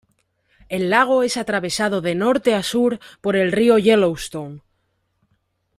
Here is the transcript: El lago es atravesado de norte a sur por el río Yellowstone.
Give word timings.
El 0.67 0.89
lago 0.89 1.21
es 1.21 1.37
atravesado 1.37 2.01
de 2.01 2.15
norte 2.15 2.55
a 2.55 2.63
sur 2.63 2.99
por 3.21 3.35
el 3.35 3.51
río 3.51 3.77
Yellowstone. 3.77 4.63